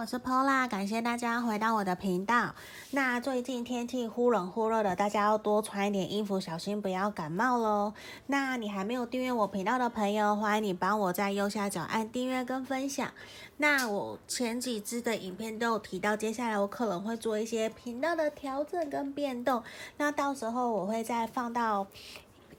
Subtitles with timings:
[0.00, 2.54] 我是 Pola，感谢大家回到我的频道。
[2.92, 7.92] 那最近天气忽冷忽热的，大家要多穿一点衣服，小心不要感冒喽。
[8.26, 13.10] 那你还没有订阅我频道的朋友，欢迎你帮我在右下角按订阅跟分享。
[13.58, 19.62] 那我前几支的影片都有提到，接下来我可能会做一些频道的调整跟变动，
[19.98, 21.86] 那到时候我会再放到。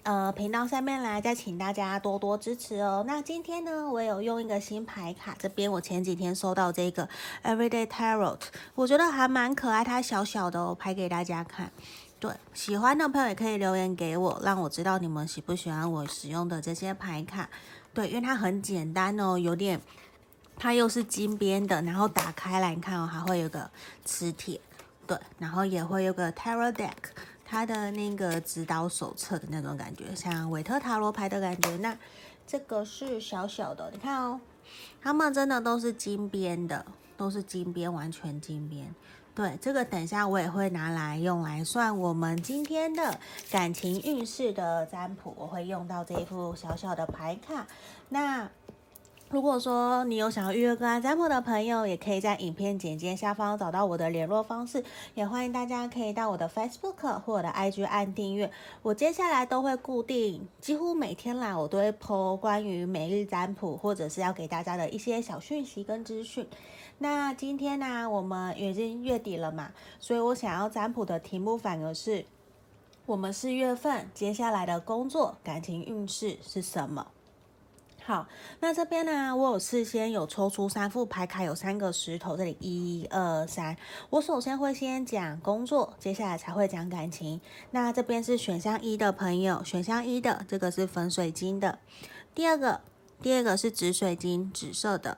[0.03, 3.03] 呃，频道上面来，再请大家多多支持哦。
[3.05, 7.07] 那今天呢，我有用一个新牌卡，这边我前几天收到这个
[7.43, 8.39] Everyday Tarot，
[8.73, 11.71] 我觉得还蛮可爱，它小小的，我拍给大家看。
[12.19, 17.47] 对，喜欢的朋友也可以留言给我，让我知道你们喜不喜欢我使用的这些牌卡。
[17.93, 19.79] 对，因为它很简单哦，有点，
[20.57, 23.69] 它又是金边的，然后打开来看哦，还会有个
[24.03, 24.59] 磁铁，
[25.05, 26.89] 对，然后也会有个 Tarot Deck。
[27.51, 31.75] 它的那个指导手册的那种感觉，像韦特塔罗牌的感觉。
[31.75, 31.97] 那
[32.47, 34.39] 这个是小小的，你看哦，
[35.01, 36.85] 它们真的都是金边的，
[37.17, 38.95] 都是金边，完全金边。
[39.35, 47.67] 对，这个等一下我也会拿来用来算我们今天的感情运势的占卜，我会用到这一副小小的牌卡。
[48.07, 48.49] 那。
[49.31, 54.83] 如果说你有想要预约个案占卜的朋友，也可以在影片简介下方找到我的联络方式，
[55.15, 58.51] 也欢迎大家可以到我的 Facebook 或我的 IG 按订阅。
[58.81, 66.45] 我接下来都会固定，几乎每天来我都会 po 关于每日占卜，或者是要给大家的一些小讯息跟资讯。
[66.97, 72.25] 那今天呢、我们已经月底了嘛，所以我想要占卜的题目反而是
[73.05, 77.07] 我们四月份接下来的工作感情运势是什么？
[78.11, 78.27] 好，
[78.59, 83.77] 那这边呢，我有事先有抽出三副牌卡，有三个石头，这里一二三。
[84.09, 87.39] 我首先会先讲工作，接下来才会讲感情。
[87.69, 91.79] 那这边是选项一的朋友，选项一的这个是粉水晶的，
[92.35, 92.81] 第二个，
[93.21, 95.17] 第二个是紫水晶，紫色的。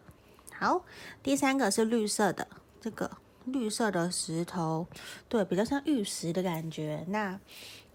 [0.59, 0.83] 好，
[1.23, 2.47] 第三个是绿色的，
[2.79, 3.09] 这个
[3.45, 4.85] 绿色的石头，
[5.27, 7.03] 对，比较像玉石的感觉。
[7.07, 7.39] 那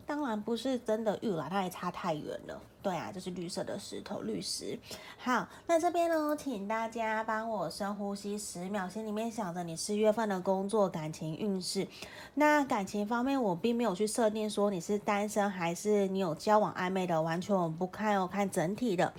[0.05, 2.61] 当然不是真的玉了，它还差太远了。
[2.88, 4.78] 对啊，就是绿色的石头，绿石。
[5.18, 11.86] 好，那这边呢，请大家帮我深呼吸十秒，心里面想着你四月份的工作、感情运势。
[12.32, 19.12] 那感情方面，我并没有去设定说你是单身还是你有交往暧昧的，完全我们不看哦，看整体的。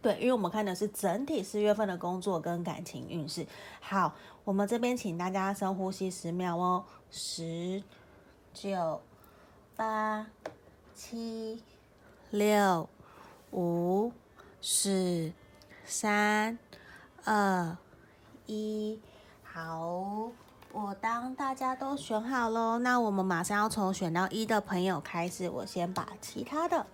[0.00, 3.46] 对，因为我们看的是整体四月份的工作跟感情运势。
[3.80, 4.12] 好，
[4.42, 7.80] 我们这边请大家深呼吸十秒哦，十、
[8.52, 9.00] 九。
[9.74, 10.26] 八、
[10.94, 11.62] 七、
[12.32, 12.88] 六、
[13.50, 14.10] 五、
[14.62, 15.32] 四、
[15.84, 16.58] 三、
[17.24, 17.76] 二、
[18.46, 18.98] 一，
[19.44, 20.30] 好，
[20.72, 26.86] 我当大家都选好喽，那我们马上要从选到一的朋友开始，我先把其他的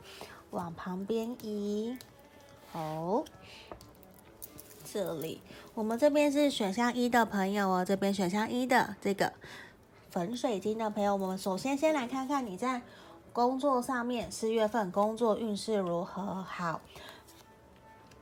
[0.51, 1.97] 往旁边移。
[2.73, 3.23] 好，
[4.93, 5.41] 这里
[5.75, 9.33] 我们这边是选项一的朋友哦，这边选项一的这个。
[10.11, 12.81] 粉水晶的朋友，我们首先先来看看你在
[13.39, 16.43] 工作上面四月份工作运势如何？
[16.43, 16.81] 好，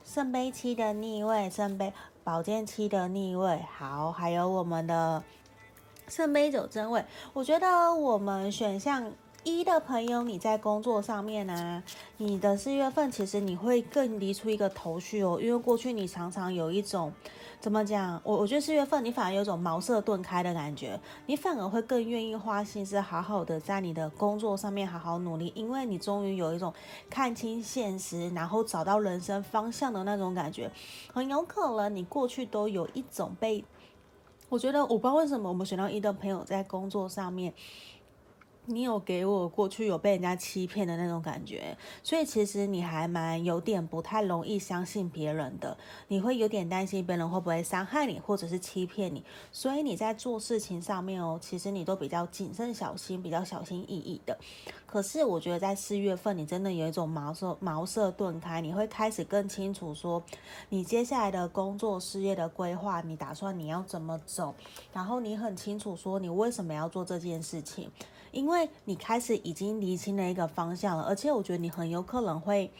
[0.05, 1.91] 圣杯七的逆位，圣杯
[2.23, 5.23] 宝剑七的逆位，好，还有我们的
[6.07, 7.03] 圣杯九正位。
[7.33, 9.11] 我觉得我们选项
[9.41, 11.83] 一的朋友，你在工作上面呢、
[12.17, 17.11] 你的四月份其实你会更理出一个头绪哦，因为过去你常常有一种。
[17.59, 18.21] 怎么讲？
[18.23, 26.71] 我我觉得四月份你反而有种茅塞顿开的感觉，你反而会更愿意花心思，好好的在你的工作上面好好努力，因为你终于有一种
[27.09, 30.71] 看清现实，然后找到人生方向的那种感觉。
[31.11, 33.65] 很有可能你过去都有一种被，
[34.49, 37.53] 我觉得我不知道为什么我们选到一的朋友在工作上面。
[38.69, 45.77] 你有给我过去有被人家欺骗的那种感觉，所以其实你还蛮有点不太容易相信别人的，
[46.09, 49.23] 你会有点担心别人会不会伤害你或者是欺骗你，
[49.53, 54.37] 所以你在做事情上面哦，其实你都比较谨慎小心，比较小心翼翼的。
[54.85, 60.21] 可是我觉得在四月份，你真的有一种茅塞茅塞顿开，你会开始更清楚说，
[60.69, 64.53] 你接下来的工作事业的规划，你打算你要怎么走，
[64.91, 67.89] 然后你很清楚说你为什么要做这件事情。
[68.31, 72.71] 因为你开始已经厘清了一个方向了，而且我觉得你很有可能会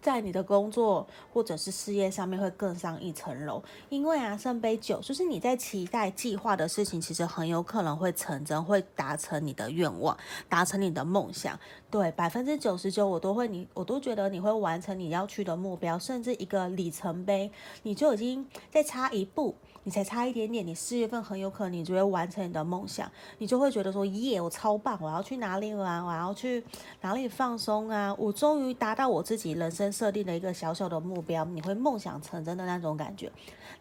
[0.00, 3.62] 在你的工作或者是事业上面会更上一层楼。
[3.88, 10.14] 因为啊，圣杯九就是你在期待计划的事情，其实很有可能会成真，会达成你的愿望，
[10.48, 11.58] 达成你的梦想。
[11.90, 17.50] 对，百分之九十九我都会你，我都觉得你会完成你要去的目标，甚至一个里程碑，
[17.82, 19.54] 你就已经再差一步。
[19.84, 26.64] 你才差一点点，你四月份很有可能你就会完成你的梦想，你就会觉得说耶，我超棒，我要去哪里玩，我要去
[27.02, 33.30] 哪里放松啊，我终于达到我自己人生设定的一个小小的目标，你会梦想成真的那种感觉。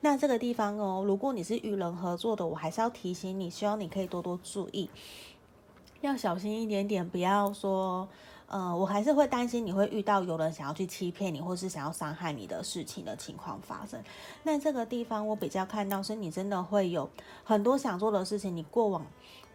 [0.01, 4.89] 那这个地方哦，如果你是与人合作的，我还是要提醒你，希望你可以多多注意，
[6.01, 8.07] 要小心一点点，不要说。
[8.53, 14.00] 呃，我还是会担心你会遇到有人想要去欺骗你，或是想要伤害你的事情的情况发生。
[14.44, 17.09] 那这个地方我比较看到是你真的会有
[17.44, 19.03] 很多想做的事情，你过往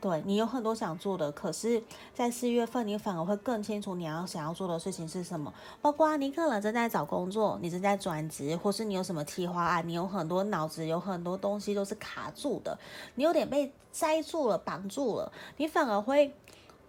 [0.00, 1.81] 对你有很多想做的，可是，
[2.12, 5.55] 在四月份你反而会更清楚你要想要做的事情是什么。
[5.81, 12.77] 包括你可能正在找工作，你正在转职，或是你有什么计划案，你有很多脑子有很多东西都是卡住的，
[13.15, 16.35] 你有点被塞住了、绑住了，你反而会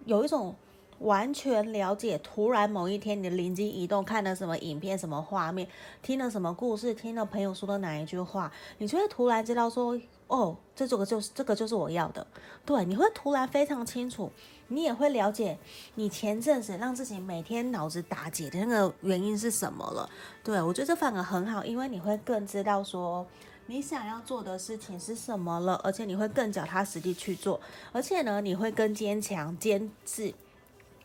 [0.06, 0.56] 有一种。
[1.00, 5.68] 完全了解，突然某一天你的灵机一动，看了什么影片、什么画面，
[6.02, 12.26] 听了什么故事，听了朋友说的哪一句话，你就会突然知道说，哦，这这个就是这个就是我要的。
[12.66, 14.32] 对，你会突然非常清楚，
[14.68, 15.58] 你也会了解
[15.96, 20.10] 你前阵子让自己每天脑子打结的那个原因是什么了。
[20.44, 23.26] 对，我觉得这反而很好，因为你会更知道说
[23.68, 27.62] 你想要做的事情是什么了，而且你会更脚踏实地去做，
[27.94, 30.34] 而且呢，你会更坚强、坚持。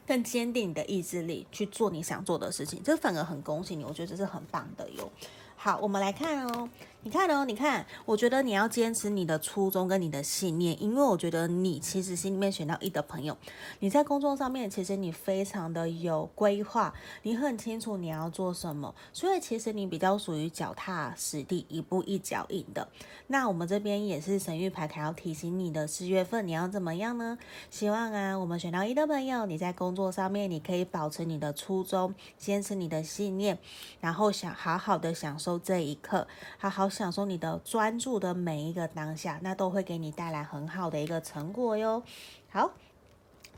[0.07, 5.11] 更坚定你的意志力去做你想做的事情，这反而很恭喜你，我觉得这是很棒的哟。
[5.57, 6.69] 好，我们来看哦。
[7.05, 13.37] 你看哦，你看，我觉得你要坚持你的初衷跟你的信念，因为我觉得你其实心里面选到一的朋友，
[13.81, 22.89] 你在工作上面其实你非常的有规划，你很清楚你要做什么，所以其实你比较属于脚踏实地、一步一脚印的。
[23.27, 27.37] 那我们这边也是神谕牌卡要提醒你的四月份你要怎么样呢？
[27.69, 33.59] 希望啊，我们选到一的朋友，你在工作上面你可以保持你的初衷，坚持你的信念，
[34.01, 36.89] 然后想好好的享受这一刻，好好。
[36.95, 42.01] 享受你的专注的每一个当下，那都会给你带来很好的一个成果哟。
[42.49, 42.71] 好，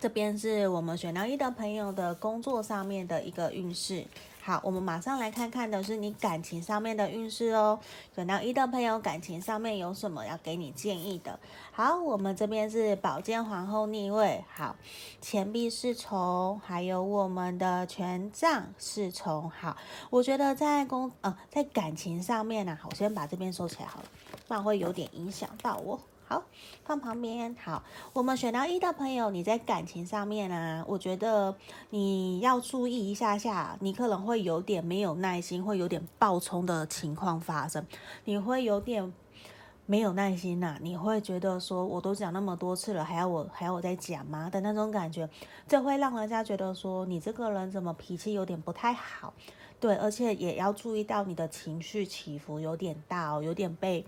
[0.00, 4.04] 这边是我们选到一的朋友的工作上面的一个运势。
[4.46, 7.80] 好，我们马上来看看的是你感情上面的运势哦。
[8.14, 11.36] 选到一的朋友，感情上面有什么要给你建议的？
[11.72, 14.76] 好，我们这边是宝剑皇后逆位，好，
[15.20, 19.50] 钱币侍从，还有我们的权杖侍从。
[19.50, 19.76] 好，
[20.10, 24.06] 我觉得在工呃在感情上面呢、我先把这边收起来好了，
[24.46, 25.98] 不然会有点影响到我。
[26.28, 26.42] 好，
[26.84, 27.54] 放旁边。
[27.54, 31.54] 好，我们选到一的朋友，你在感情上面啊，我觉得
[31.90, 37.86] 你要注意一下下，你可能会有点没有耐心，会有点暴冲的情况发生，
[38.24, 39.14] 你会有点
[39.86, 44.50] 没有耐心呐、你会觉得说，我都讲那么多次了，还要我还要我再讲吗？
[44.50, 45.30] 的那种感觉，
[45.68, 49.32] 这会让人家觉得说，你这个人怎么脾气有点不太好，
[49.78, 54.04] 对，而且也要注意到你的情绪起伏有点大哦，有点被。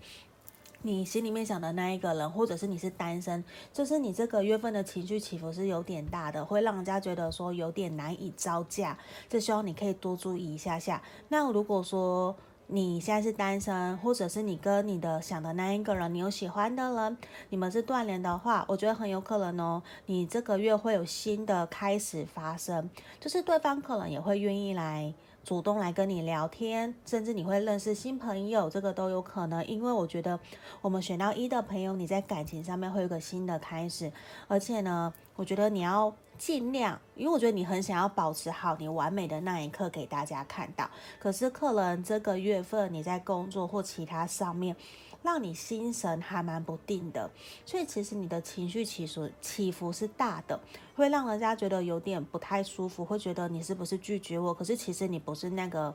[0.81, 3.43] 你心里面想的那一个人，或者是你是单身，
[3.73, 8.97] 就是你这个月份的情绪起伏是有点大的，会让人家觉得说有点难以招架，
[9.27, 11.01] 这时候你可以多注意一下下。
[11.27, 12.33] 那如果说
[12.67, 17.17] 你现在是单身，或者是你跟你的想的那一个人，你有喜欢的人，
[17.49, 22.89] 你们是断联的话，我觉得很有可能哦，你这个月会有新的开始发生，
[23.19, 25.13] 就是对方可能也会愿意来。
[25.43, 29.65] 主动来跟你聊天，甚至你会认识新朋友，这个都有可能。
[29.65, 30.39] 因为我觉得
[30.81, 34.11] 我们选到一的朋友，你在感情上面会有个新的开始，
[34.47, 40.89] 而且呢，我觉得你要尽量，因为我觉得你很想要保持好你完美的那一刻给大家看到。
[41.19, 44.75] 可是可能这个月份你在工作或其他上面。
[45.21, 47.29] 让你心神还蛮不定的，
[47.65, 50.57] 所以其实你的情绪起伏起伏是大的，
[50.95, 54.53] 会让人家觉得有点不太舒服，会觉得你是不是拒绝我？
[54.53, 55.93] 可是其实你不是那个。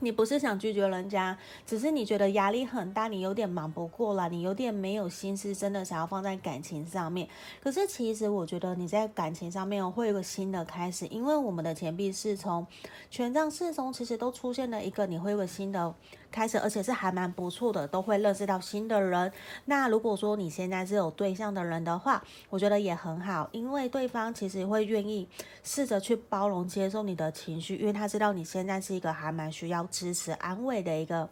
[0.00, 1.36] 你不是想拒绝人家，
[1.66, 7.28] 只是你觉得压力很大，你有点忙不过来，你有点没有心思，真的想要放在感情上面。
[7.60, 12.66] 可是其实我觉得你在感情上面会有个新的开始，因为我们的钱币是从、
[13.10, 15.92] 权杖四中其实都出现了一个，你会有个新的
[16.30, 19.32] 开始，而且是还蛮不错的，都会认识到新的人。
[19.64, 25.28] 那如果说你现在是有对象的人的话，我觉得也很好，因为对方其实会愿意
[25.64, 29.88] 试着去包容、接受你的情绪，因为他知道你现在是一个还蛮需要。
[29.98, 31.28] 支持安慰的一个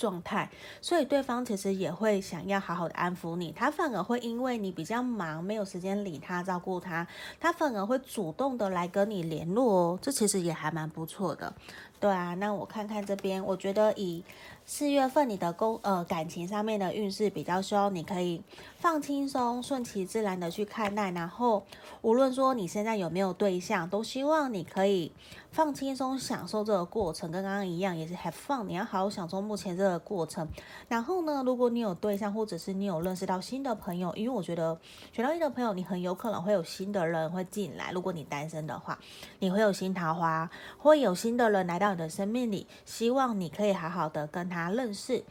[0.00, 0.48] 状态，
[0.80, 7.06] 所以对方其实也会想要好好的安抚你，他反而会因为你比较忙，没有时间理他、照顾他，
[7.38, 11.52] 他反而会主动的来跟你联络哦，这其实也还蛮不错的。
[12.00, 14.24] 对啊，那我看看这边，我觉得以
[14.64, 18.42] 四月份你的工呃感情上面的运势比较希望你可以
[18.78, 21.62] 放轻松、顺其自然的去看待，然后
[22.00, 25.12] 无论说你现在有没有对象，都希望你可以
[25.50, 28.64] 放轻松，享受这个过程，跟刚刚一样，也是 have fun。
[28.64, 30.48] 你要好好享受目前这个过程。
[30.88, 34.78] 然后呢，如果你有对象，或者是你有认识到新的朋友，因为我觉得
[35.12, 37.90] 选到一的朋友，你很有可能会有新的人会进来。
[37.90, 38.98] 如果你单身的话，
[39.40, 42.66] 你会有新桃花，会有新的人来到你的生命里。
[42.84, 45.24] 希望你可以好好的跟他认识，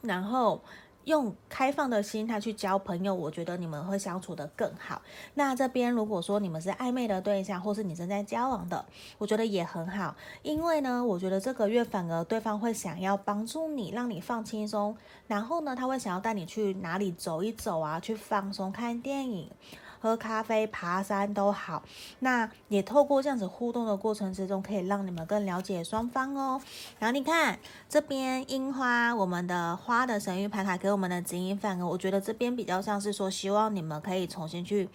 [0.00, 0.60] 然后。
[1.04, 5.00] 用开放的心态去交朋友，我觉得你们会相处得更好。
[5.34, 8.84] 那这边如果说你们是暧昧的对象，或是你正在交往的，
[9.18, 10.14] 我觉得也很好。
[10.42, 14.96] 因为呢，我觉得这个月反而对方会想要帮助你，让你放轻松。
[15.26, 19.50] 然后呢，他会想要带你去哪里走一走啊，去放松，看电影。
[20.04, 21.82] 喝咖啡、爬山都好，
[22.18, 26.60] 那也透过这样子互动的过程之中，可以让你们更了解双方哦。
[26.98, 27.58] 然后你看
[27.88, 34.90] 这边樱花，我们的花的神域牌卡给我们的指引反而，我觉得这边比较像是说，希望你们可以重新去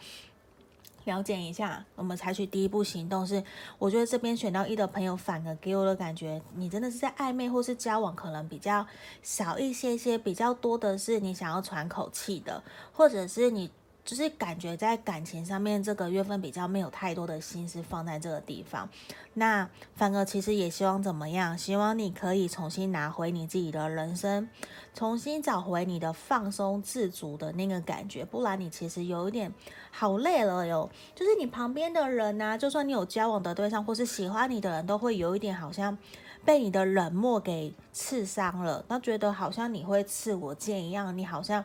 [1.06, 3.44] 了解一下，我们采取第一步行动是，
[3.80, 8.86] 我觉得这边选到一的朋友，反而给我的感觉，你真的是在暧昧或是交往，可能比较
[9.24, 12.62] 少一些些，比较多的是你想要喘口气的，
[12.94, 13.72] 或者是你。
[14.10, 18.90] 就是感觉在感情上面，这个月份比较没有太多的心思放在这个地方。
[19.36, 21.56] 那反哥其实也希望怎么样？
[21.56, 24.50] 希望你可以重新拿回你自己的人生，
[24.96, 28.26] 重新找回你的放松自主的那个感觉。
[28.26, 29.54] 不然你其实有一点
[29.92, 30.90] 好累了哟。
[31.14, 35.96] 就是你旁边的人呐、就算你有交往的对象或是喜欢你的人，都会有一点好像
[36.44, 38.84] 被你的冷漠给刺伤了。
[38.88, 41.64] 那觉得好像你会刺我剑一样，你好像。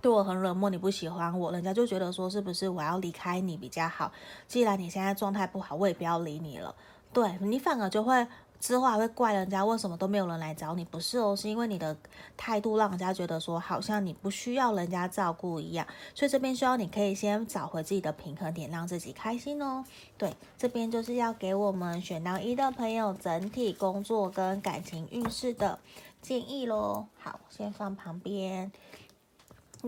[0.00, 4.12] 对我很冷漠，你不喜欢我，人家就觉得说是不是我要离开你比较好？
[4.46, 6.74] 既然你现在状态不好，我也不要理你了。
[7.12, 8.26] 对，你反而就会
[8.60, 11.96] 之后还会怪人家为什么都没有人来找你，不是哦，是因为你的
[12.36, 15.86] 态度让人家觉得说好像你不需要人家照顾一样。
[16.14, 19.84] 所以这边需要你可以先找回自己的平衡点，让自己开心哦。
[20.18, 25.78] 对，这边就是要给我们选到一的朋友整体工作跟感情运势的
[26.20, 27.06] 建议喽。
[27.18, 28.70] 好，先放旁边。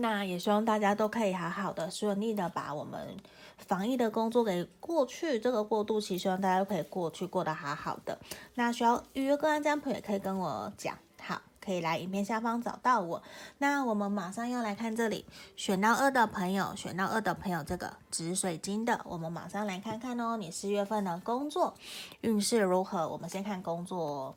[0.01, 3.15] 那也希望大家都可以好好的、顺利的把我们
[3.57, 5.39] 防疫的工作给过去。
[5.39, 8.17] 这个过渡期，希望大家都可以过去，过得好好的。
[8.55, 13.21] 那需要预约个案占卜，也可以跟我讲，好，可以来影片下方找到我。
[13.57, 15.25] 那我们马上要来看这里，
[15.55, 21.73] 选到二的朋友，选到二的朋友，这个紫水晶的，我们马上来看看哦，你四月份的工作
[22.21, 23.07] 运势如何？
[23.09, 24.35] 我们先看工作，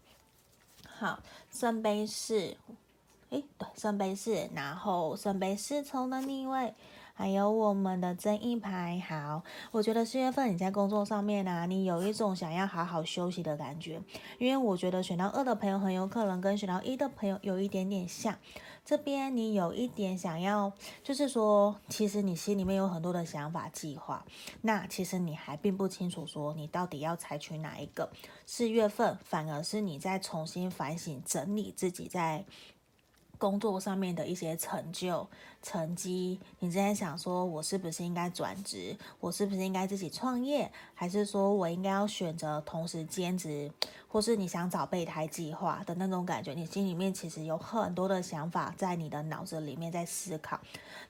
[0.99, 1.19] 好，
[1.51, 2.57] 圣杯四。
[3.33, 6.75] 诶，对，圣杯四，然后圣杯侍从的逆位，
[7.15, 9.03] 还有我们的正义牌。
[9.09, 14.03] 好，我觉得四月份你在工作上面啊，你有一种想要好好休息的感觉，
[14.39, 18.37] 因为我觉得选到二的朋友很有可能跟选到一的朋友有一点点像。
[18.85, 20.73] 这边你有一点想要，
[21.05, 24.27] 就是说，其实你心里面有很多的想法计划，
[24.63, 28.11] 那其实你还并不清楚说你到底要采取哪一个。
[28.45, 32.45] 四月份反而是你在重新反省、整理自己在。
[33.43, 35.29] 工作上面的一些成就、
[35.65, 38.97] 成绩，你之前想说，我是不是应该转职？
[39.19, 40.71] 我是不是应该自己创业？
[40.95, 43.69] 还是说我应该要选择同时兼职？
[44.07, 46.55] 或是你想找备胎计划的那种感觉？
[46.55, 50.61] 你心里面其实有很多的想法在你的脑子里面在思考。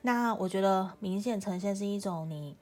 [0.00, 2.56] 那我觉得明显呈现是一种你。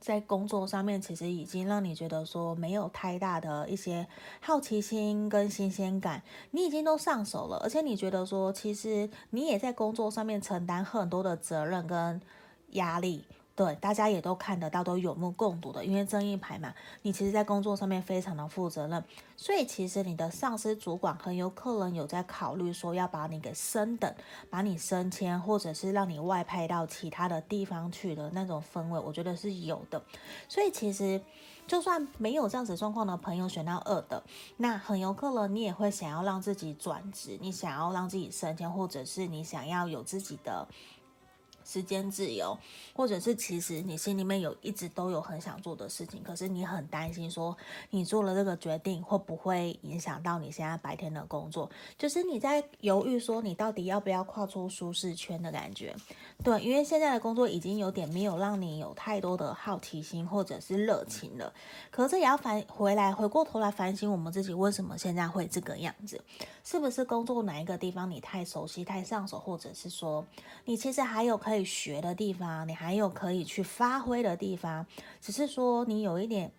[0.00, 4.06] 在工作上面，其实已经让你觉得说没有太大的一些
[4.40, 12.20] 好奇心跟新鲜感，你已经都上手了，而且你觉得说，其实你也在工作上面承担很多的责任跟
[12.70, 13.24] 压力。
[13.56, 19.02] 对，大家也都看得到，都有目共睹的，因为正义牌嘛，你其实，在工作上面非常的负责任，
[19.34, 24.14] 所以其实你的上司主管很有可能有在考虑说要把你给升等，
[24.50, 30.02] 把你升迁，或者是让你外派到其他的地方去的那种氛围，我觉得是有的。
[30.46, 31.18] 所以其实
[31.66, 34.22] 就算没有这样子状况的朋友选到二的，
[34.58, 40.68] 那很有可能你也会想要让自己转职，你想要让自己升迁，或者是你想要有自己的。
[41.66, 42.56] 时间自由，
[42.94, 47.56] 或者是其实你心里面有一直都有很想做的事情，可是你很担心说
[47.90, 51.68] 你做了这个决定会不会影响到你现在白天的工作，
[51.98, 55.94] 就是你在犹豫说你到底要不要跨出舒适圈的感觉。
[56.44, 61.52] 对，因为现在的工作已经有点没有让你有太多的好奇心或者是热情了，
[61.90, 66.22] 可是也要反回来回过头来反省我们自己为什么现在会这个样子，
[66.62, 70.24] 是不是工作哪一个地方你太熟悉太上手，或者是说
[70.66, 71.56] 你其实还有可以。
[71.56, 74.86] 可以学的地方，你还有可以去发挥的地方，
[75.22, 76.52] 只是说你有一点，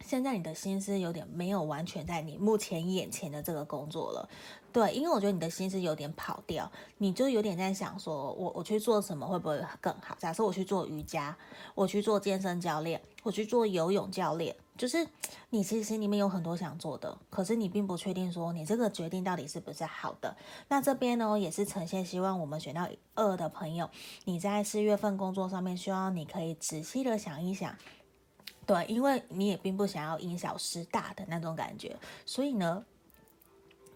[0.00, 4.26] 现在你的心思有点没有完全在你目前眼前的这个工作了。
[4.74, 10.16] 对，因为我觉得你的心思有点跑掉，你就有点在想说，我我去做什么会不会更好？
[10.18, 11.36] 假设我去做瑜伽，
[11.76, 15.06] 我去做健身教练，我去做游泳教练，就是
[15.50, 20.36] 你其实心里面有很多想做的，可是你并不确定说你这个决定到底是不是好的。
[20.66, 23.88] 那这边呢，也是呈现希望我们选到二的朋友，
[24.24, 27.72] 你在四月份工作上面，希望你可以仔细的想一想，
[28.66, 32.84] 对，因为你也并不想要因小失大的那种感觉，所以呢。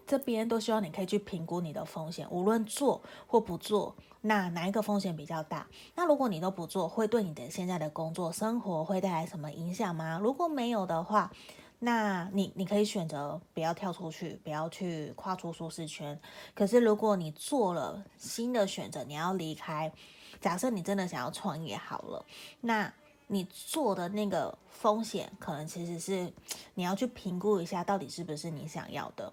[0.09, 5.67] 这边都希望你可以去评估你的风险，无论做或不做，那哪一个风险比较大？
[5.93, 10.19] 那如果你都不做，会对你的现在的工作生活会带来什么影响吗？
[10.19, 11.31] 如果没有的话，
[11.77, 16.19] 那你你可以选择不要跳出去，不要去跨出舒适圈。
[16.55, 19.93] 可是如果你做了新的选择，你要离开，
[20.41, 22.25] 假设你真的想要创业好了，
[22.61, 22.91] 那
[23.27, 26.33] 你做的那个风险，可能其实是
[26.73, 29.31] 你要去评估一下，到底是不是你想要的。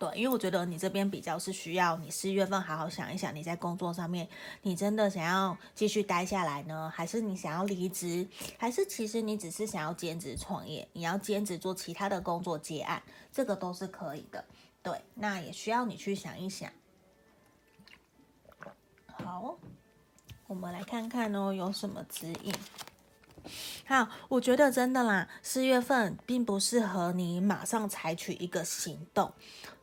[0.00, 4.26] 对，因为我觉得你这边比较是需要你四月份好好想一想，你在工作上面，
[4.62, 8.26] 你真的想要继续待下来呢，还是你想要离职，
[8.56, 14.42] 还是其实你只是想要兼职创业，你要兼职做其他的工作接案，这个都是可以的。
[14.82, 16.72] 对，那也需要你去想一想。
[19.06, 19.58] 好，
[20.46, 22.54] 我们来看看哦，有什么指引。
[23.90, 29.32] 好，我觉得真的啦，四月份并不适合你马上采取一个行动，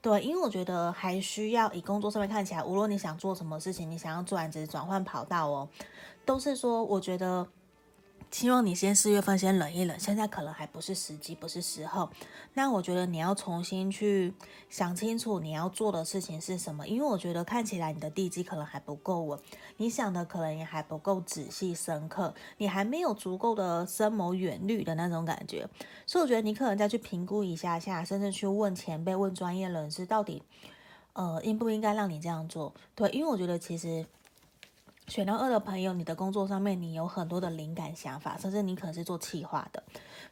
[0.01, 5.67] 对，因为我觉得还需要以工作上面看起来，无论你想做什么事情，你想要转职转换跑道哦，
[6.23, 7.45] 都是说，我觉得。
[8.29, 12.09] 希望你先四月份先忍一忍，现在可能还不是时机，不是时候。
[12.53, 14.33] 那我觉得你要重新去
[14.69, 19.39] 想清楚你要做的事情是什么，因为我觉得看起来你的地基可能还不够稳，
[19.77, 25.67] 你想的可能也还不够仔细深刻，你还没有足够的深谋远虑的那种感觉。
[26.05, 30.43] 所以我觉得你可能再去评估一下下，甚至去问前辈、问专业人士，到底
[31.13, 32.73] 呃应不应该让你这样做？
[32.93, 34.05] 对，因为我觉得其实。
[35.07, 39.81] 选到二的朋友，你的工作上面你有很多的灵感想法，甚至你可能是做企划的，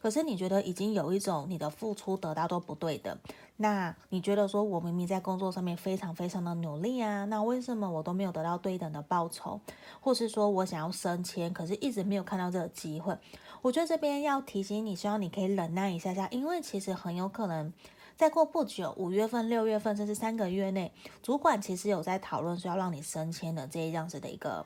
[0.01, 3.17] 可是你觉得已经有一种你的付出得到都不对的，
[3.55, 9.61] 那你觉得说我明明在工作上面非常非常的努力啊，那为什么我都没有得到对等的报酬，
[10.01, 13.17] 或是说我想要升迁，可是一直没有看到这个机会？
[13.61, 17.71] 我觉得这边要提醒你，希望你可以忍耐一下下，因为其实很有可能。
[18.17, 20.91] 再过不久，五月份、六月份，甚至三个月内，
[21.21, 24.65] 主管其实有在讨论说要让你升迁的这样子的一个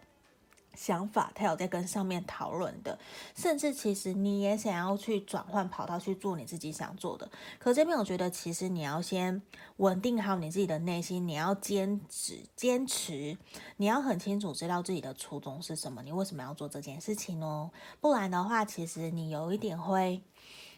[0.76, 3.00] 想法，他有在跟上面讨论的。
[3.36, 7.28] 甚至其实你也想要去转换跑道去做你自己想做的。
[7.58, 9.42] 可这边我觉得，其实你要先
[9.78, 13.36] 稳定好你自己的内心，你要坚持、坚持，
[13.78, 17.72] 你要很清楚知道自己的初衷是什么，你为什么要做这件事情哦？
[18.00, 20.22] 不然的话，其实你有一点会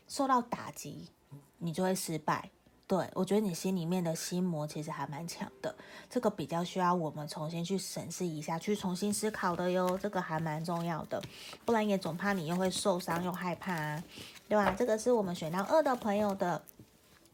[0.07, 1.09] 受到打击，
[1.57, 2.49] 你就会失败。
[2.91, 5.73] 对，我觉得你心里面的心魔其实还蛮强的，
[6.09, 11.21] 这个比较需要我们重新去审视一下，去重新思考的哟，这个还蛮重要的，
[11.63, 14.03] 不然也总怕你又会受伤又害怕啊，
[14.49, 14.75] 对吧？
[14.77, 16.61] 这个是我们选到二的朋友的。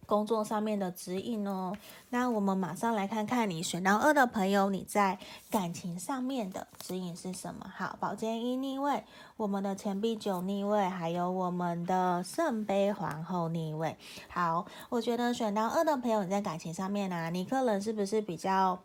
[0.08, 1.76] 工作上面的指引哦，
[2.10, 5.20] 那我们马上来看看你选到二的朋友，你在
[5.52, 7.70] 感情上面的指引是什么？
[7.76, 9.04] 好，宝剑一逆位，
[9.36, 13.98] 我们的钱币九逆位，还有我们的圣杯皇后逆位。
[14.30, 18.82] 好，我觉得选到二的朋友，你在感情上面啊，你个人是不是比较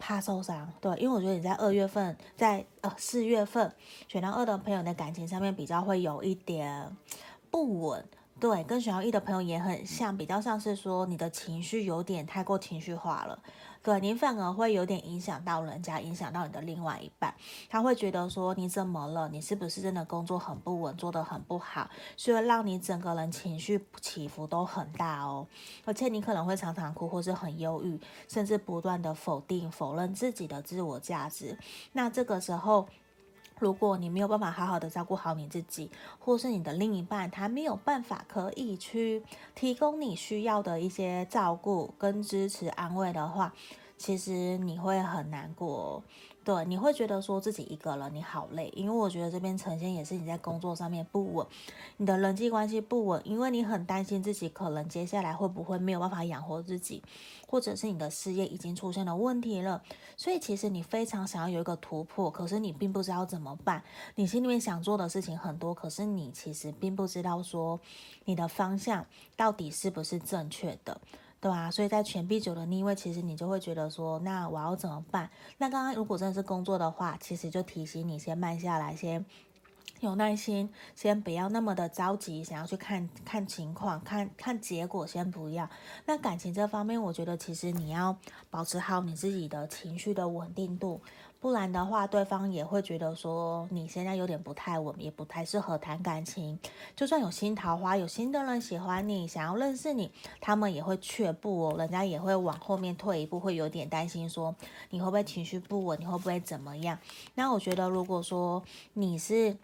[0.00, 0.68] 怕受伤？
[0.80, 3.72] 对，因为我觉得你在二月份，在呃四月份
[4.08, 6.96] 选到二的朋友，你的感情上面比较会有一点
[7.48, 8.04] 不稳。
[8.42, 13.38] 对，跟选到一的朋友也很像，比较像是说你的情绪有点太过情绪化了，
[13.84, 17.32] 对，你反而会有点影响到人家，影响到你的另外一半，
[17.70, 19.28] 他会觉得说你怎么了？
[19.28, 25.46] 你是不是真的工作很不稳，做得很不好，所以让你整个人情绪起伏都很大哦，
[25.84, 31.56] 而且你可能会常常哭，或是很忧郁，甚至不断的否定、否认自己的自我价值，
[31.92, 32.88] 那这个时候。
[33.62, 39.22] 如果你没有办法好好的照顾好你自己，或是你的另一半他没有办法可以去
[39.54, 43.54] 提供你需要的一些照顾跟支持安慰的话，
[43.96, 46.02] 其实你会很难过。
[46.44, 51.46] 对，你会觉得说自己一个人你好累，因为我觉得这边呈现也是你在工作上面不稳，
[51.98, 57.00] 你的人际关系不稳，因为你很担心自己可能接下来会不会没有办法养活自己，
[57.46, 59.80] 或者是你的事业已经出现了问题了，
[60.16, 63.84] 所以其实你非常想要有一个突破，可是你并不知道怎么办，
[64.16, 67.78] 你心里面想做的事情很多，可是你其实并不知道说
[68.24, 71.00] 你的方向到底是不是正确的。
[71.42, 75.28] 对啊，所以在钱币九的逆位，其实你就会觉得说，那我要怎么办？
[75.58, 79.26] 那刚刚如果真的是工作的话，其实就提醒你先慢下来，先
[79.98, 85.68] 有耐心，先不要那么的着急，想要去看看情况，看看结果，先不要。
[86.06, 88.16] 那感情这方面，我觉得其实你要
[88.48, 91.00] 保持好你自己的情绪的稳定度，
[91.42, 96.56] 不然的话，对方也会觉得说你现在有点不太稳，也不太适合谈感情。
[96.94, 104.54] 就算有新桃花，有新的人喜欢你，想要认识你，他们也会却步哦，人家也会往后面退一步，会有点担心说
[104.90, 106.96] 你会不会情绪不稳，你会不会怎么样？
[107.34, 109.56] 那我觉得，如果说你是。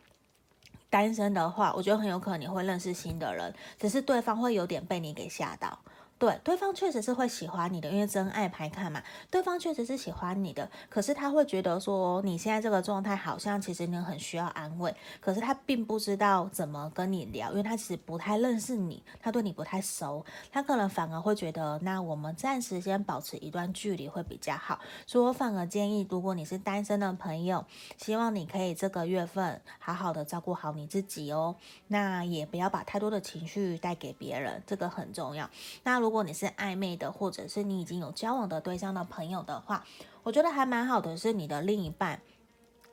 [0.90, 5.78] 单身的话，我觉得很有可能你会认识新的人，只是对方会有点被你给吓到。
[6.18, 9.00] 对，对方确实是会喜欢你的，因为真爱牌看嘛，
[9.30, 10.68] 对方确实是喜欢你的。
[10.88, 24.80] 可是他会觉得说你现在这个状态好像其实你很需要安慰，可是他并不知道怎么跟你聊，因为他其实不太认识你，他对你不太熟，他可能反而会觉得那我们暂时先保持一段距离会比较好。
[25.06, 27.64] 所以我反而建议，如果你是单身的朋友，
[27.96, 31.54] 希望你可以这个月份好好的照顾好你自己哦，
[31.86, 35.48] 那也不要把太多的情绪带给别人，这个很重要。
[35.84, 39.84] 那如如果你是暧昧的，或者是你已经有交往的对象的朋友的话，
[40.22, 42.22] 我觉得还蛮好的，是你的另一半。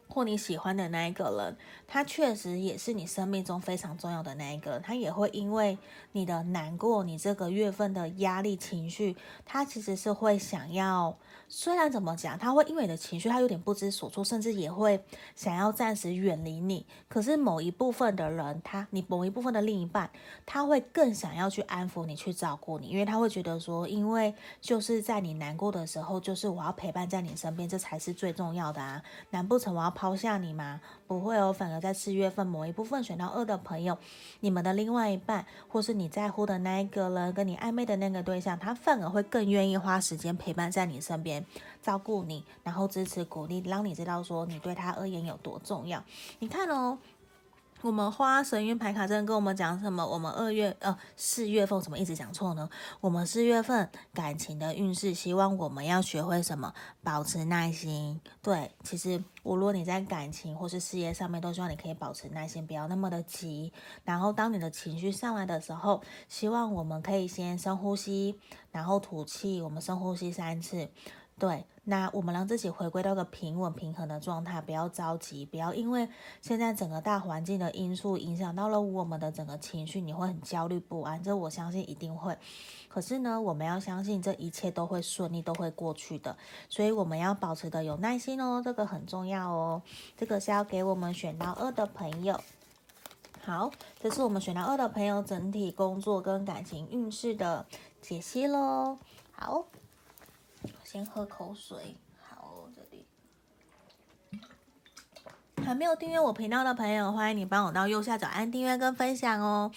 [0.07, 5.77] 或你喜欢的那一个人，他确实也是你生命中非常重要的那一个人，他也会因为
[6.11, 11.17] 你的难过，你这个月份的压力情绪，他其实是会想要，
[11.49, 15.03] 虽然怎么讲，他会因为你的情绪，他有点不知所措，甚至也会
[15.35, 16.85] 想要暂时远离你。
[17.09, 20.09] 可是某一部分的人，他你某一部分的另一半，
[20.45, 29.01] 他会更想要去安抚你，去照顾你，因为他会觉得说，因为就是在你难过的时候，就是我要陪伴在你身边，这才是最重要的啊！
[29.31, 29.94] 难不成我要？
[29.95, 30.81] 抛下你吗？
[31.07, 33.97] 不会哦，反而在四月份某一部分选到二的朋友，
[34.41, 41.43] 你们的另外一半，或是你在乎的那一个人，跟你暧昧的那个对象，他反而会更愿意花时间陪伴在你身边，
[41.81, 46.03] 照顾你，然后支持鼓励，让你知道说你对他而言有多重要。
[46.39, 46.99] 你看哦。
[47.81, 50.03] 我们花神运牌卡阵跟我们讲什么？
[50.03, 52.67] 我们二月呃四月份怎么一直讲错呢？
[52.99, 56.73] 我们四月份感情的运势，希望我们要学会什么？
[57.03, 58.19] 保持耐心。
[58.41, 63.71] 对，其实无论你在感情或是事业上面，都希望你可以保持耐心，不要那么的急。
[64.03, 68.39] 然后当你的情绪上来的时候，希望我们可以先深呼吸，
[68.71, 69.61] 然后吐气。
[69.61, 70.89] 我们深呼吸三次。
[71.37, 76.09] 对，那我们让自己回归到一个平稳平衡的状态，不要着急，不要因为
[76.41, 81.21] 现在整个大环境的因素影响到了我们的整个情绪，你会很焦虑不安。
[81.21, 82.35] 这我相信一定会。
[82.87, 86.35] 可是呢，我们要相信这一切都会顺利，都会过去的。
[86.69, 89.83] 所以我们要保持的有耐心哦，这个很重要哦。
[90.17, 92.41] 这个是要给我们选到二的朋友。
[93.43, 93.69] 好，
[93.99, 97.63] 这是我们选到二的朋友整体工作跟感情运势的
[98.01, 98.97] 解析喽。
[99.31, 99.65] 好。
[100.95, 103.05] 先喝口水，好，这里
[105.65, 109.69] 还没有订阅我频道的朋友，欢迎你帮我到右下角按订阅跟分享哦。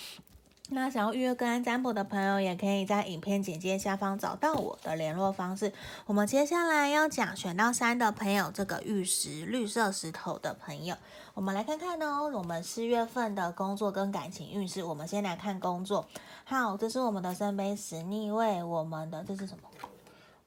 [0.68, 5.72] 那想要预约个案占卜的朋友，也可以在影片简介下方找到我的联络方式。
[6.07, 10.94] 我们接下来要讲选到三的朋友，这个玉石绿色石头的朋友，
[11.35, 12.31] 我们来看看哦。
[12.33, 16.07] 我们四月份的工作跟感情运势，我们先来看工作。
[16.44, 19.68] 好，这是我们的圣杯十逆位，我们的这是什么？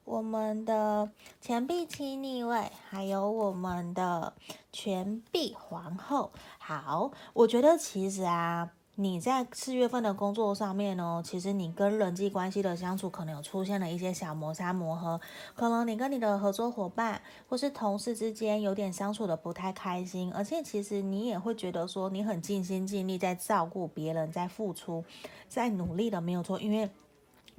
[0.04, 1.10] 我们的
[1.40, 4.32] 钱币七逆位，还有我们的
[4.72, 6.32] 权币皇后。
[6.58, 15.20] 好，我觉得其实啊，你在四月份的工作上面呢，其实你跟人际关系的相处可能有出现了一些小摩擦磨合，
[15.54, 25.04] 可能你跟你的合作伙伴或是同事之间有点相处的不太开心，而且其实你也会觉得说你很尽心尽力在照顾别人，在付出，
[25.48, 26.90] 在努力的，没有错，因为。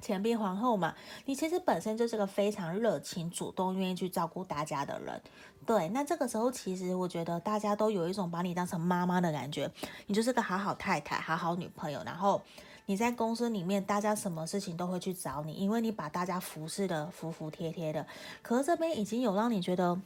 [0.04, 5.22] 钱币皇后嘛，你其实本身就是个非常热情、主动、愿意去照顾大家的人。
[5.64, 9.70] 对，那这个时候其实我觉得大家都有一种把你当成妈妈的感觉，
[10.06, 12.02] 你就是个好好太太、好好女朋友。
[12.04, 12.42] 然后
[12.84, 18.06] 你在公司里面，大家什么事情都会去找你，因为你把大家服侍得服服帖帖的。
[18.42, 19.98] 可是这边已经有让你觉得，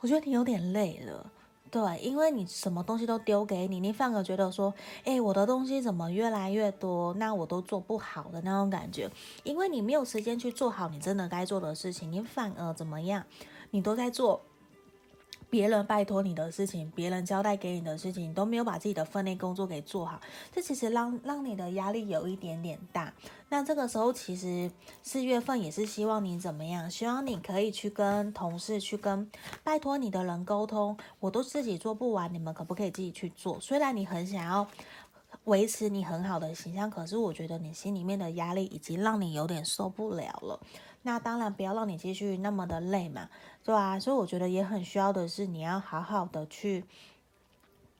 [0.00, 1.30] 我觉得你有点累了。
[1.74, 9.10] 对，因为你什么东西都丢给你，你反而觉得说，哎，我的东西怎么越来越多，那我都做不好的那种感觉，
[9.42, 13.24] 因为你没有时间去做好你真的该做的事情，你反而怎么样，
[13.72, 14.40] 你都在做。
[15.54, 23.14] 别人拜托你的事情，别人交代给你的事情，你都没有把自己的分内工作给做好，这其实让让你的压力有一点点大。
[23.50, 24.68] 那这个时候，其实
[25.04, 26.90] 四月份也是希望你怎么样？
[26.90, 29.30] 希望你可以去跟同事去跟
[29.62, 33.60] 拜托你的人沟通，我都自己做不完，你们可不可以自己去做？
[33.60, 34.66] 虽然你很想要
[35.44, 40.58] 维持你很好的形象，可是我觉得你心里面的压力已经让你有点受不了了。
[41.06, 43.28] 那当然不要让你继续那么的累嘛，
[43.62, 44.00] 对吧？
[44.00, 46.84] 所以我觉得也很需要的是，你要好好的去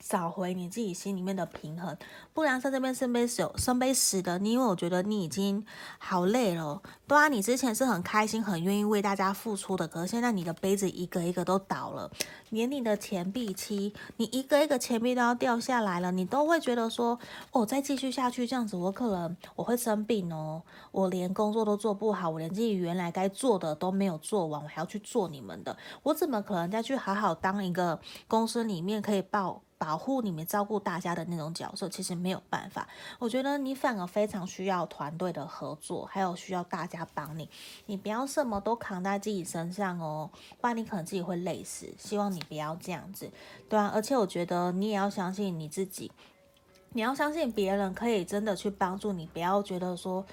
[0.06, 1.96] 找回你自己心里面的平衡，
[2.34, 5.64] 不然在这边圣杯十、圣杯十的你，因为我觉得你已经
[5.98, 6.82] 好累了。
[7.06, 12.10] 对啊，你之前是很开心、很愿意为大家付出的，可是现在你的杯子一个一个都倒了，
[12.50, 17.18] 连你的钱币七，你一个一个钱币都要掉下来了，你都会觉得说，
[17.52, 20.62] 哦，再继续下去这样子，我可能我会生病哦，
[20.92, 29.62] 我连工作都做不好，我连自己原来该做的都没有做完，我还要去做你们的，我怎么可能再去好好当一个公司里面可以报？
[29.84, 32.88] 保护你们、照顾大家的那种角色，其实没有办法。
[33.18, 37.50] 我觉得你反而非常需要团队的合作，还有需要大家帮你。
[37.84, 41.92] 你不要什么都扛在自己身上哦，不然你可能自己会累死。
[41.98, 43.30] 希望你不要这样子，
[43.68, 43.92] 对啊。
[43.94, 46.10] 而且我觉得你也要相信你自己，
[46.94, 50.24] 你要相信别人可以真的去帮助你，不要觉得说。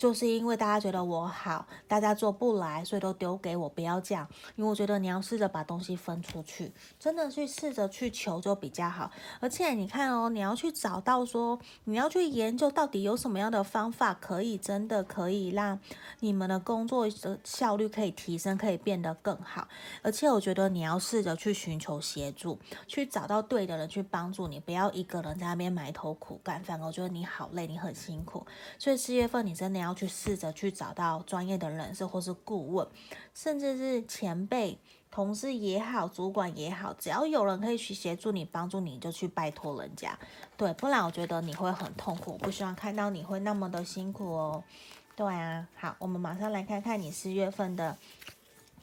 [0.00, 4.26] 就是因为大家觉得我好，大家做不来，所以都丢给我，不要这样。
[4.56, 9.10] 因为我觉得你要试着把东西分出去，真的去试着去求就比较好。
[9.40, 15.78] 而且你看哦，你要去找到说，你要去研究到底有什么样的方法可以真的可以让
[16.20, 19.68] 你们的工作的效率可以提升，可以变得更好。
[20.00, 26.64] 而且我觉得你要试着去寻求协助，去找到对的人去帮助你，不要一个人在那边埋头苦干。
[26.64, 28.46] 反而我觉得你好累，你很辛苦。
[28.78, 29.89] 所以四月份你真的要。
[29.90, 32.86] 要去试着去找到专业的人士，或是顾问，
[33.34, 34.78] 甚至是前辈、
[35.10, 40.16] 同事也好，主管也好，只要有人可以去协助你、帮助你，就去拜托人家。
[40.56, 42.38] 对，不然我觉得你会很痛苦。
[42.38, 44.62] 不希望看到你会那么的辛苦哦。
[45.16, 47.98] 对啊，好，我们马上来看看你四月份的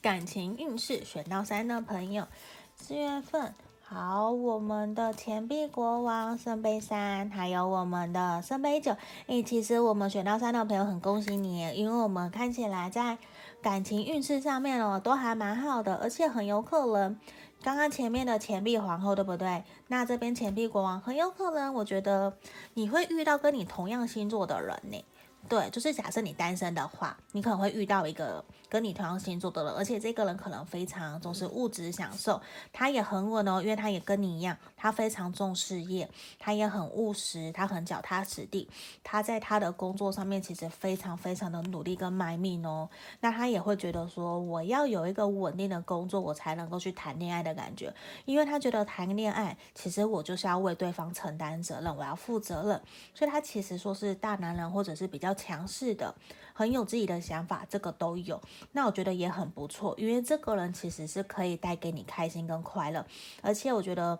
[0.01, 1.03] 感情运势。
[1.05, 2.27] 选到三的朋友，
[2.75, 3.55] 四月份。
[3.89, 8.93] 好，我们的钱币国王圣杯三，还有我们的圣杯九。
[9.27, 13.17] 诶，其实我们选到三的朋友很恭喜你，因为我们看起来在
[13.61, 17.17] 感情运势上面哦，都还蛮好的，而且很有可能，
[17.63, 19.63] 刚刚前面的钱币皇后对不对？
[19.87, 22.33] 那这边钱币国王很有可能，我觉得
[22.73, 25.01] 你会遇到跟你同样星座的人呢。
[25.47, 32.41] 对，就是假设你单身的话，你可能会遇到一个跟你同样星座的人，而且这个人可能非常重视物质享受，
[32.73, 38.69] 他也很稳哦，因为他也跟你一样，他非常重事业，他也很务实，他很脚踏实地，
[39.03, 42.89] 他在他的工作上面其实非常非常的努力跟卖命哦。
[43.21, 47.93] 那他也会觉得说，我要有一个稳定的工作，我才能够去谈恋爱的感觉，
[48.25, 52.81] 因为他觉得谈恋爱其实我就是要为对方承担责任，我要负责任，
[53.13, 55.36] 所以他其实说是大男人或者是比较。
[55.37, 56.13] 强势的，
[56.53, 58.41] 很有自己的想法，这个都有。
[58.73, 63.05] 那我觉得也很不错，因为这个人其实是可以带给你开心跟快乐，
[63.41, 64.19] 而且我觉得。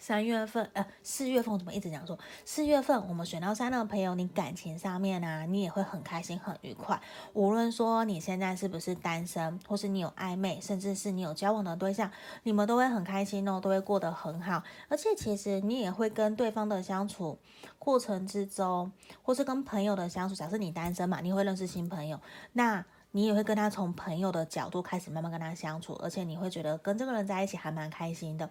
[0.00, 7.00] 三月份，呃，四月份怎么一直讲说四月份我们选到三的朋友，你感情上面啊，你也会很开心很愉快。
[7.32, 12.10] 无论说你现在是不是单身，或是你有暧昧，甚至是你有交往的对象，
[12.42, 14.62] 你们都会很开心哦，都会过得很好。
[14.88, 17.38] 而且其实你也会跟对方的相处
[17.78, 22.20] 过程之中，或是跟朋友的相处，假设你单身嘛，你会认识新朋友，
[22.52, 28.50] 那你也会跟他从朋友的角度开始慢慢跟他相处，而且你会觉得跟这个人在一起还蛮开心的。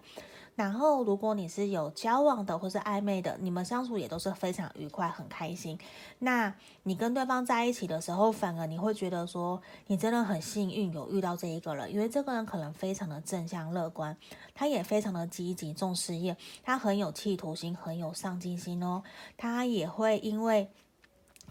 [0.56, 5.76] 然后，如果你是有交往的或是暧昧的，你们相处也都是非常愉快、很开心。
[6.20, 14.16] 那你跟对方在一起的时候，反而你会觉得说，你真的很幸运有遇到这一个人，因为这个人可能非常的正向乐观，
[14.54, 19.02] 他也非常的积极重事业，他很有企图心，很有上进心哦。
[19.36, 20.70] 他也会因为。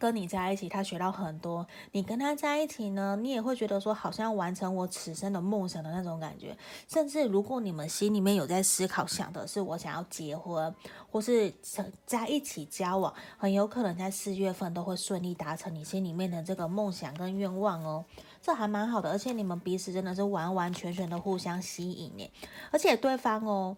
[0.03, 1.65] 跟你在一起，他学到很多。
[1.93, 6.57] 你跟他在一起呢，你也会觉得说，好像完成我此生的梦想的那种感觉。
[6.89, 10.75] 甚至如果你们心里面有在思考，想的是我想要结婚，
[11.09, 11.53] 或是
[12.05, 18.03] 在一起交往，很有可能在四月份都会顺利达成你心里面的这个梦想跟愿望哦。
[18.41, 22.29] 这还蛮好的，而且你们彼此真的是完完全全的互相吸引耶，
[22.71, 23.77] 而且对方哦。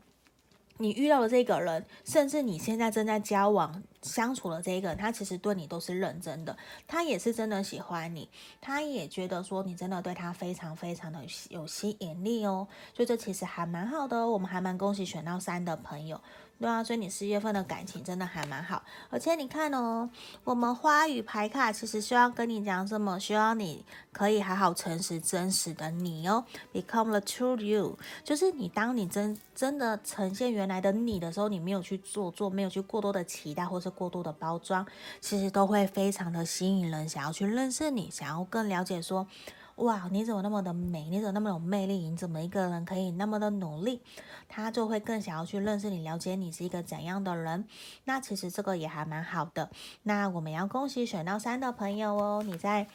[0.78, 16.20] 你遇到的这个人，甚至你现在正在交往相处的这个人，他其实对你都是认真的，他也是真的喜欢你，他也觉得说你真的对他非常非常的有吸引力哦，所以这其实还蛮好的，我们还蛮恭喜选到三的朋友。
[16.58, 20.10] 对啊，所以你四月份的感情真的还蛮好，而且你看哦，
[20.44, 23.20] 我们花语牌卡其实需要跟你讲什么？
[23.20, 34.86] 需要你可以好好诚实真实的你哦，become the true you，就是你当你真真的呈现原来的你的时候，你没有去做作，没有去过多的期待或是过多的包装，
[35.20, 39.28] 其实都会非常的吸引人，想要去认识你，想要更了解说。
[39.76, 41.10] 哇，你怎么那么的美？
[41.10, 42.10] 你怎么那么有魅力？
[42.10, 44.02] 你怎么一个人可以那么的努力？
[44.48, 47.68] 他就会更想要去认识你，了解你是一个怎样的人。
[48.06, 49.70] 那其实这个也还蛮好的。
[50.04, 52.88] 那我们要恭喜选到三的朋友哦，你在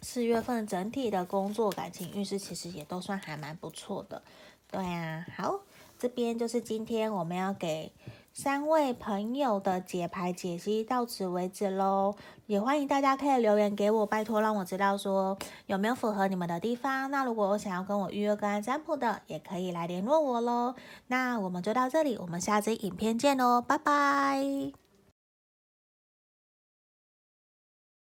[0.00, 4.22] 四月份整体的工作感情运势其实也都算还蛮不错的。
[4.70, 5.60] 对啊，好，
[5.98, 7.90] 这边就是今天我们要给
[8.38, 12.14] 三位朋友的解牌解析到此为止喽。
[12.44, 17.10] 也欢迎大家可以留言给我，拜托让我知道说有没有符合你们的地方。
[17.10, 20.74] 那如果我想要跟我预约个案占卜的，也可以来联络我喽。
[21.06, 24.85] 那我们就到这里，我们下支影片见喽，拜拜。